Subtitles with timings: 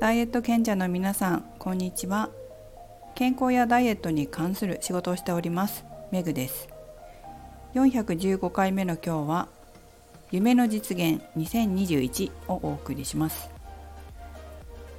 [0.00, 2.30] ダイエット賢者の皆さんこんにちは。
[3.14, 6.70] 健康やダイエットに関する仕事をしておりますメグです。
[7.74, 9.48] 415回目の今日は
[10.30, 13.50] 夢の実現2021をお送りします。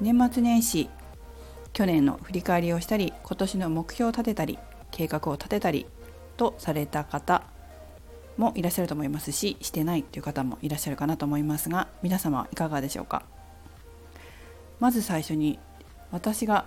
[0.00, 0.88] 年末年始
[1.72, 4.60] 去年の振り返りをしたり今年の目標を立てたり
[4.92, 5.86] 計画を立てたり
[6.36, 7.42] とされた方
[8.36, 13.33] もいらっしゃると思いますししてないという方もいらっしゃるかなと思いますが皆様いかがでしょうか？
[14.80, 15.58] まず最初に
[16.10, 16.66] 私が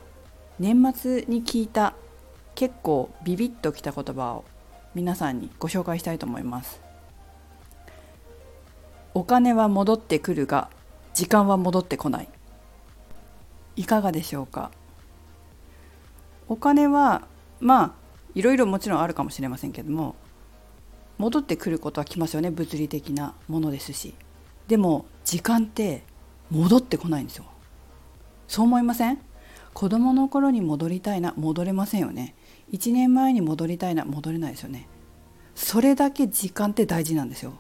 [0.59, 1.93] 年末に聞いた
[2.55, 4.45] 結構ビビッときた言葉を
[4.95, 6.81] 皆さんにご紹介したいと思います。
[9.13, 10.69] お金は戻ってくるが
[11.13, 12.29] 時間は戻ってこない。
[13.75, 14.71] いかがでしょうか？
[16.47, 17.27] お金は
[17.59, 17.91] まあ
[18.33, 20.15] いろいろもちろんあるかもしれませんけども
[21.17, 24.15] 戻ってくることは来ますよね物理的なものですし。
[24.67, 26.03] でも時間って
[26.49, 27.45] 戻ってこないんですよ。
[28.47, 29.19] そう思いません？
[29.73, 32.35] 子供の頃に戻りたいな戻れませんよね。
[32.71, 34.87] 1年前に戻りたいな戻れないですよね。
[35.55, 37.53] それだけ時間って大事なんですよ。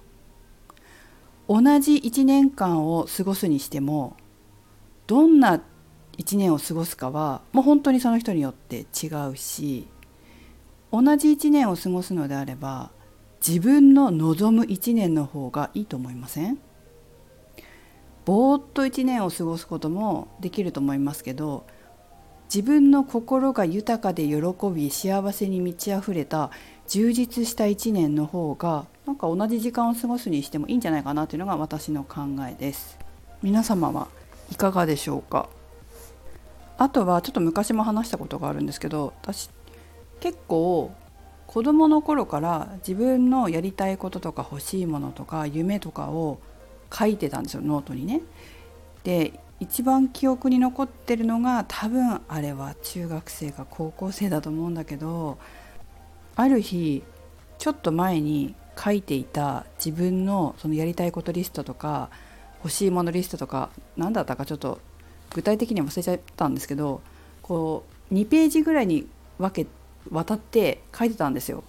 [1.47, 4.17] 同じ1年間を過ごすにしても
[5.05, 5.61] どんな
[6.17, 9.87] 1年を過ごすかはもう本当にその人によって違うし
[10.91, 12.91] 同じ1年を過ごすのであれば
[13.45, 16.57] 自分の望む1年の方がいいと思いません？
[18.27, 21.65] ぼーっと1年を過ごすこともできると思いますけど
[22.53, 24.35] 自分の心が豊かで喜
[24.75, 26.51] び幸せに満ち溢れた
[26.89, 32.99] 充実した1年の方がなんか同じ時間を過ごすにしてもいいんじゃないかなというのが私の考えです。
[33.41, 34.09] 皆様は
[34.51, 35.47] いかがでしょうか？
[36.77, 39.49] あとはちょっと昔も話したことがあるんですけど私
[40.19, 40.91] 結構
[41.45, 46.39] 子どもの頃から自分のやりたいこととか欲しいものとか夢とかを
[46.93, 48.21] 書いてたんですよノートにね。
[49.03, 55.39] で一番記憶に残ってるのが多分あれは中学生か高校生だと思うんだけど
[56.35, 57.03] ある日
[57.57, 62.09] ちょっと前に書いていた自分のそのやりたいことリストとか
[62.63, 64.79] 欲しいものリストとか何だったかちょっと
[65.33, 67.01] 具体的には忘れちゃったんですけど
[67.41, 69.07] こう2ページぐらいに
[69.39, 69.69] 分け
[70.11, 71.63] 渡って書いてたんですよ。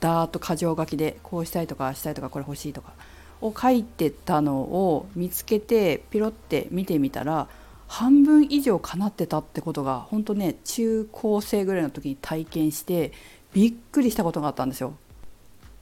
[0.00, 2.92] だーっと箇条書きでこうしたいとかしたいとかこれ欲しいとか
[3.40, 7.48] を書いてたのを見つけてピロって見てみたら
[7.86, 13.12] 半分以上叶ってたってことが本当ね中高生ぐらいの時に体験して
[13.52, 14.94] びっくりしたことがあったんですよ。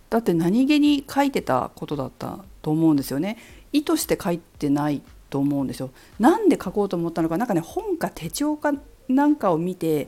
[0.09, 3.39] だって何気に書いてたことだったと思うんですよね。
[3.73, 5.91] 意図して書いてないと思うんですよ。
[6.21, 8.73] なんで書こうと思ったのか何かね本か手帳か
[9.09, 10.07] なんかを見て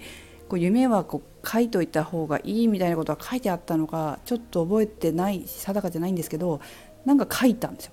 [0.48, 6.60] こう夢はこう書いといた方がいいみたいなことが書いてあったのかちょっと覚えてない定かじゃないんですけど
[7.08, 7.92] なんか書いたんですよ。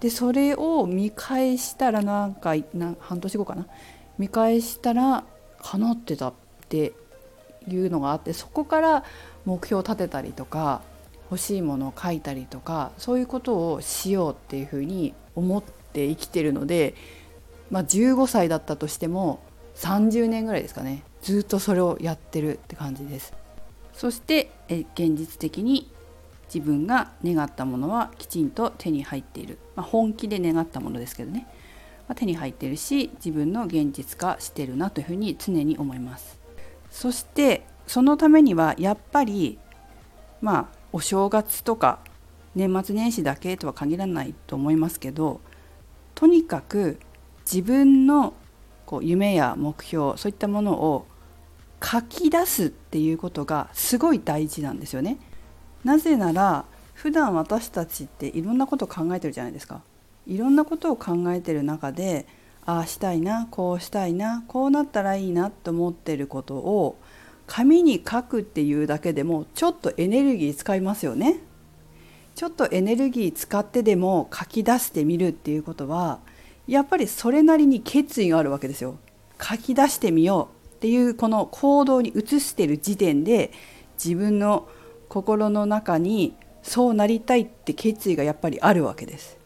[0.00, 2.54] でそれを見返したらなんか
[2.98, 3.66] 半年後かな。
[4.18, 5.24] 見返したら
[5.62, 6.34] 叶ってたっ
[6.68, 6.92] て
[7.68, 9.04] いうのがあってそこから
[9.44, 10.82] 目標を立てたりとか
[11.30, 16.94] 欲しいものを書いたりとかそういうことをしようっていうふうに思って生きてるので、
[17.70, 19.40] まあ、15歳だったとしても
[19.76, 21.04] 30年ぐらいですかね。
[21.22, 23.32] ずっとそれをやってるって感じです。
[23.92, 25.93] そしてえ現実的に
[26.52, 31.46] 自分が願ったものはきちんと手に入っている、まあ、本気で願ったものですけどね、
[32.08, 36.38] まあ、手に入ってるし自分の現実化してるなというふうに常に思います。
[36.90, 39.58] そしてそのためにはやっぱり
[40.40, 41.98] まあお正月とか
[42.54, 45.40] 年末年始だけとは限らないと思いますけど
[46.14, 46.98] とにかく
[47.44, 48.34] 自分の
[48.86, 51.06] こう夢や目標そういったものを
[51.82, 55.18] 書き出すっていうことがすごい大事なんですよね。
[55.84, 56.64] なぜなら
[56.94, 59.82] 普段私たちっていろんなことを考えてるじゃないですか。
[60.26, 62.26] いろんなことを考えてる中で
[62.64, 66.98] ああしたいなこうしたいなこうなったらいいなと思ってることを
[67.46, 71.40] 紙に書くっていうだけでもちょっとエネルギー使いますよね。
[72.34, 76.20] ちょっとエネルギー使ってでも書き出してみるっていうことは
[76.66, 78.96] やっぱりそれなりに決意があるわけですよ。
[79.40, 83.52] 書き出してみようっていうこの行動に移してる時点で
[84.02, 84.68] 自分の
[85.14, 86.34] 心の中に
[86.64, 89.38] そうなりたいって決意がやっぱりあるわけです。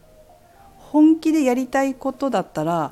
[0.79, 2.91] 本気でやりたいことだったら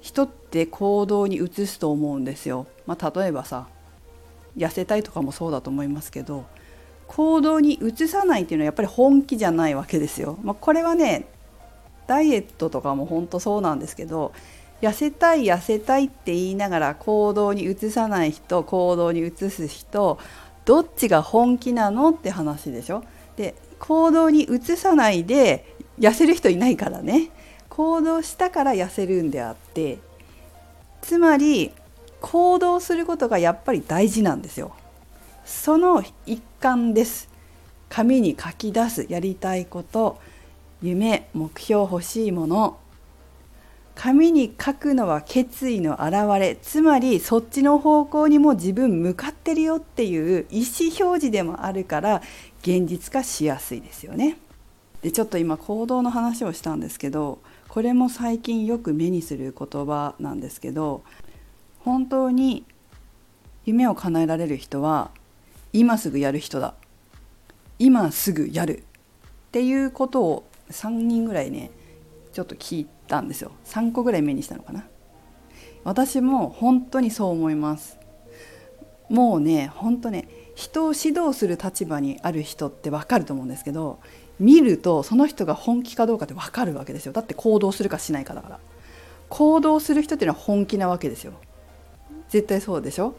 [0.00, 2.66] 人って行動に移すと思うんですよ。
[2.84, 3.68] まあ、例えばさ
[4.56, 6.46] 痩せたいとかもそうだと思いますけど
[7.06, 10.36] 行動に移さないっていうのはやっぱり本気じゃないわけですよ。
[10.42, 11.28] まあ、これはね
[12.08, 14.32] ダイエットとかも本当そうなんですけど
[14.80, 20.18] 痩せたい痩せたいって言いながら行動に移さない人行動に移す人
[20.66, 23.02] どっちが本気なのって話でしょ？
[23.36, 27.30] で行動に移さないで痩せる人いないからね。
[27.70, 29.98] 行動したから痩せるんであって
[31.02, 31.72] つまり
[32.20, 34.74] 行動することがやっぱり大事なんですよ。
[35.44, 37.28] その一環です。
[37.88, 40.18] 紙に書き出すやりたいこと
[40.82, 42.78] 夢目標欲しいもの
[44.06, 52.22] 紙に書くのは決意の表れつまりそっちの方向にも自分向かってるよっていう意思表示でもあるから
[52.62, 54.36] 現実化しやすいですよね。
[55.02, 61.02] でちょっと今行動の話をしたんですけどこれも最近よく目にする言葉なんですけど
[61.80, 62.64] 本当に
[63.64, 65.10] 夢を叶えられる人は
[65.72, 66.74] 今すぐやる人だ
[67.80, 68.82] 今すぐやるっ
[69.50, 71.72] ていうことを3人ぐらいね
[72.32, 73.52] ちょっと聞いてたんですよ。
[73.64, 74.84] 3個ぐらい目にしたのかな。
[75.84, 77.98] 私も本当にそう思います。
[79.08, 84.00] もうね本当ね人を指導する立場にある人って分かると思うんですけど
[84.40, 87.12] 見るとその人が本気かどうかって分かるわけですよ。
[87.12, 88.60] だって行動するかしないかだから。
[89.28, 91.34] 行動する人っていうのは本気なわけですよ。
[92.28, 93.14] 絶対そうでしょ。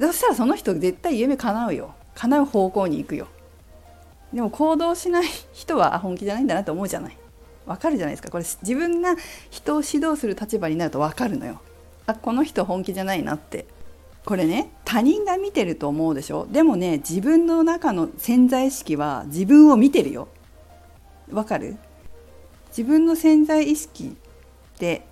[0.00, 1.94] そしたらその人絶対夢叶うよ。
[2.14, 3.28] 叶う方向に行くよ。
[4.32, 7.16] でも行動しない人は本気じゃないんだなって思うじゃない。
[7.66, 8.30] わかるじゃないですか。
[8.30, 9.16] これ自分が
[9.50, 11.60] 人を指導する立場になるとわかるのよ。
[12.06, 13.66] あこの人本気じゃないなって。
[14.24, 16.46] これね他人が見てると思うでしょ。
[16.50, 20.28] でもね自分の中の潜在意識は自分を見てるよ。
[21.30, 21.76] わかる？
[22.68, 24.16] 自分の潜在意識
[24.74, 25.06] って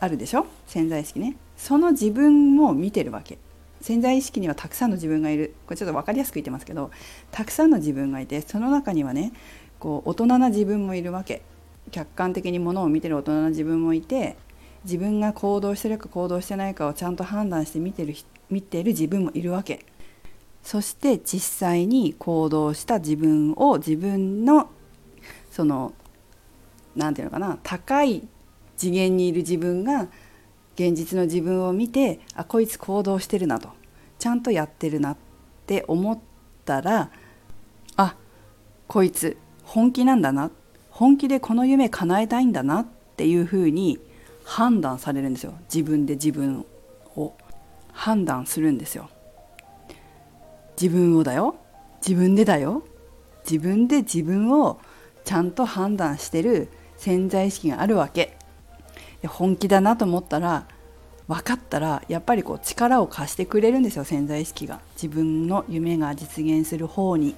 [0.00, 0.46] あるでしょ？
[0.66, 1.36] 潜在意識ね。
[1.56, 3.38] その自分も見てるわけ。
[3.80, 5.54] 潜在意識にはたくさんの自分がいる。
[5.66, 6.90] これちょっと分かりやすく言ってますけど
[7.30, 9.32] たくさんの自分がいてその中にはね
[9.78, 11.42] こう大人な自分もいるわけ。
[11.90, 14.36] 客観的にものを見てる大人な自分もいて
[14.84, 18.14] 自分が行動してるか行動してないかをちゃんと判断して見てる
[18.50, 19.84] 見てる自分もいるわけ。
[20.62, 24.68] そして実際に行動した自分を自分の
[25.50, 25.92] その
[26.96, 28.26] 何て言うのかな高い
[28.76, 30.08] 次元にいる自分が
[30.74, 33.70] 現実の自分を見てあこいつ行動してるなと。
[34.18, 35.16] ちゃんとやってるなっ
[35.66, 36.18] て思っ
[36.64, 37.10] たら
[37.96, 38.16] あ
[38.88, 40.50] こいつ本気なんだな。
[40.90, 42.86] 本気でこの夢叶えたいんだなっ
[43.16, 43.98] ていうふうに
[44.44, 45.52] 判断されるんですよ。
[45.72, 46.64] 自分で自分
[47.16, 47.34] を。
[47.96, 49.08] 判断するんですよ。
[50.80, 51.56] 自分をだよ。
[52.06, 52.84] 自分でだよ。
[53.50, 54.78] 自分で自分を
[55.24, 56.68] ちゃんと判断してる
[56.98, 58.36] 潜在意識があるわけ。
[59.26, 60.68] 本気だなと思ったら
[61.26, 64.80] 分かったらやっぱりこう力を貸してくれるんですよ潜在意識が。
[64.94, 67.34] 自分の夢が実現する方に。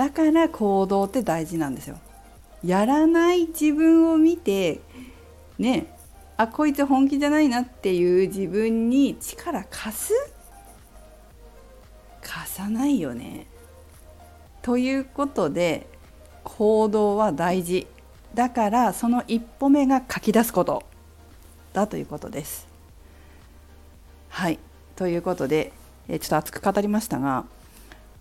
[0.00, 1.98] だから行動って大事なんですよ。
[2.64, 4.80] やらない自分を見て
[5.58, 5.94] ね
[6.38, 10.14] あこいつ本気じゃないなっていう自分に力貸す？
[12.22, 13.46] 貸さないよね。
[14.62, 15.86] ということで
[16.44, 17.86] 行動は大事。
[18.32, 20.82] だからその一歩目が書き出すこと。
[21.74, 22.66] だということです。
[24.30, 24.58] はい。
[24.96, 25.74] ということで、
[26.08, 27.44] ちょっと熱く語りましたが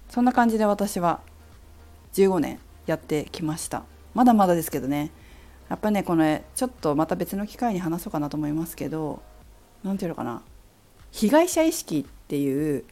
[0.10, 1.22] そんな感じで私は
[2.20, 3.84] 15年やってきました。
[4.14, 5.12] まだまだですけどね。
[5.70, 9.22] やっぱねこのちょっとまた別の機会に話そうかなと思いますけど
[9.84, 10.42] 何て言うのかな。
[11.12, 12.84] 被害者意識っていう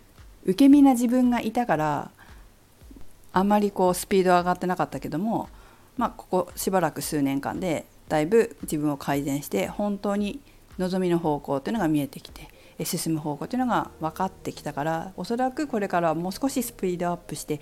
[0.45, 2.11] 受け身な自分がいたから
[3.33, 5.49] あんまりこうスピード上がってなかったけども
[5.97, 10.39] まあここしばらく数年間でだいぶ自分を改善して本当に
[10.77, 12.47] 望みの方向っていうのが見えてきて
[12.85, 17.59] 進む方向っていうのが分かってきたからおそらくこれからはもう少しスピードアップして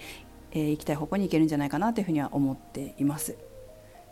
[0.55, 3.37] えー、行きたい方向に行けるんじゃないかなというふうには思っています。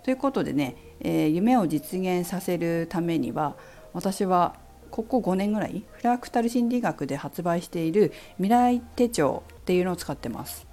[0.04, 3.56] ということでね、えー、夢を実現させるためには
[3.94, 4.56] 私は
[4.92, 10.68] ここ5年ぐらいフラクタル心理学で発売している未来手帳っていうのを使ってます。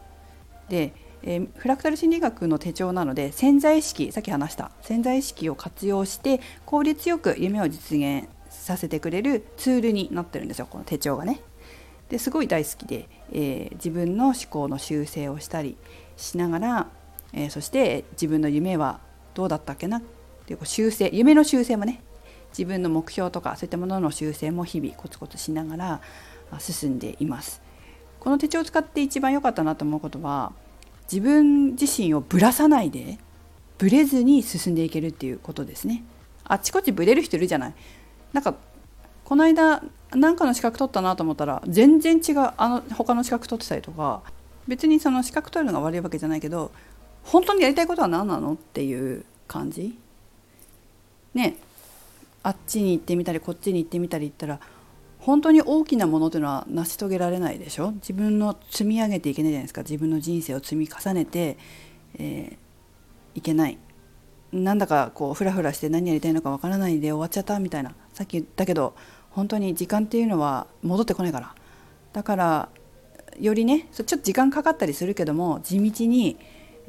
[0.68, 11.40] で、えー、フラクタル心理学の手帳なので潜在意識さっき話した潜在意識を活用して効率よく夢を実現させてくれるツールになってるんですよこの手帳がね。
[12.10, 15.78] ですごい大好きで、えー、自分の思考の修正をしたり
[16.16, 16.86] しながら、
[17.32, 19.00] えー、そして自分の夢は
[19.32, 19.98] どうだったっけな？
[19.98, 20.02] っ
[20.44, 22.02] ていう修正夢の修正もね
[22.50, 26.00] 自分の目標とかそういったものの修正も日々コツコツしながら
[26.58, 27.62] 進んでいます。
[28.18, 30.52] この手帳を使って一番良かったなと思うことは
[31.10, 33.18] 自分自身をぶらさないで
[33.78, 36.02] ぶれずに進んでいけるっていうことですね。
[36.44, 37.74] あちこちぶれる人いるじゃない。
[38.32, 38.56] なんか
[39.30, 44.22] この間何かの資格取ったなと思ったら全然違うあの他の資格取ってたりとか
[44.66, 46.72] 別にその資格取るのが悪いわけじゃないけど
[47.22, 49.96] 本当にやりたいことは何なのっていう感じ？
[51.32, 51.54] ね
[52.42, 54.58] あっちに行ってみたりこっちに行ってみたり言ったら
[55.20, 57.92] 本当に大きなものというのは成し遂げられないでしょ？
[57.92, 59.82] 自分の積み上げていけないじゃないですか。
[59.82, 61.56] 自分の人生を積み重ねて、
[62.18, 63.78] えー、いけない。
[64.50, 67.94] なんだかこうフラフラして何やりたいのかわからないで終わっちゃったみたいな。
[68.12, 68.96] さっき言ったけど
[69.30, 71.54] 本当に時間っていうのは戻ってこないから。
[72.12, 72.68] だから
[73.38, 76.36] よりねちょっと時間かかったりするけども地道に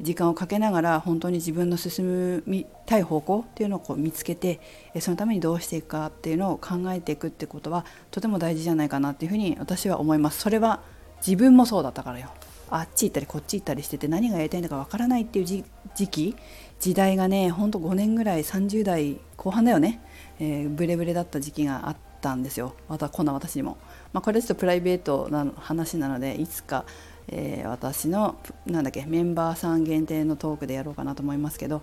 [0.00, 4.60] 時間をかけながら本当に自分の進みたい方向っていうのをこう見つけて
[5.00, 10.40] そのためにどうしていくかっていうのを考えていくってことはとても大事じゃないかなっていうふうに私は思います。
[10.40, 10.80] それは
[11.24, 12.30] 自分もそうだったからよ。
[12.68, 15.62] あっち行ったりこっち行ったりしてて何がやりたいんだかわからないっていう時
[16.08, 16.34] 期
[16.80, 20.00] 時代がねほんと5年ぐらい30代後半だよね、
[20.40, 22.74] えー、ブレブレだった時期があったんですよ。
[22.88, 23.76] またこんな私にも、
[24.14, 26.84] まあ、これちょっとプライベートな話なのでいつか
[27.28, 28.36] えー、私の
[28.66, 31.82] なんだっけメンバーさん限定のトークでやろうかなと思いますけど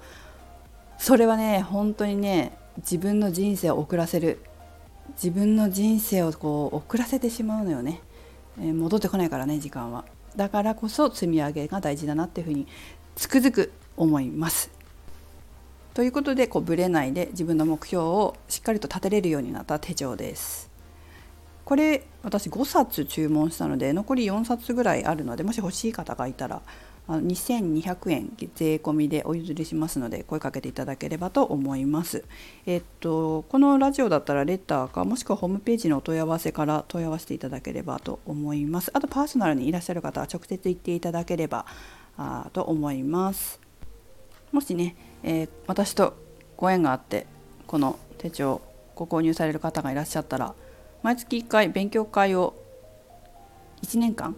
[0.97, 4.39] それはね本当にね自分の人生を遅らせる。
[5.15, 7.99] 自分の人生をこう遅らせてしまうのよね、
[8.59, 10.05] えー、戻ってこないからね時間は。
[10.35, 12.67] だからこそ積み上げが大事だなっていうふうに
[13.15, 14.69] つくづく思います。
[15.99, 20.71] ということでこうブレないで自分の目標をしっかりと立てれるようになった手帳です
[21.65, 26.61] これ私5冊注文したので残り4冊ぐらいあるのでもし欲しい方がいたら
[27.09, 32.23] 2200円税込みでお譲りしますので声かけていただければと思います。
[32.65, 38.91] えっとこのラジオだったらレターかもしくはホームページのお問い合わせから問い合わせていただければと思います。
[38.93, 41.65] あとパーソナルにいらっしゃる方は直接言っていただければ
[42.15, 43.68] あと思います。
[44.51, 46.15] もしね、えー、私と
[46.57, 47.27] ご縁があって
[47.67, 48.61] この手帳
[48.95, 50.53] ご購入される方がいらっしゃったら
[51.03, 52.53] 毎月1回勉強会を
[53.83, 54.35] 1年間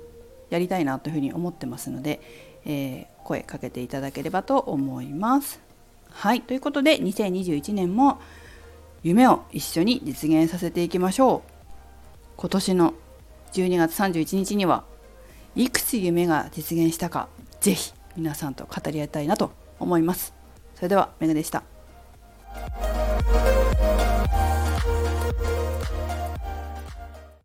[0.50, 2.22] やりたいなというふうに思ってますので、
[2.66, 5.60] えー、声かけていただければと思います。
[6.10, 8.20] はいということで2021年も
[9.02, 11.52] 夢を一緒に実現させていきましょう。
[12.38, 12.94] 今年の
[13.54, 14.84] 12月31日には
[15.56, 17.28] いくつ夢が実現したか
[17.60, 19.52] 是非皆さんと語り合いたいなと
[19.82, 20.34] 思います。
[20.76, 21.64] それではメグでした。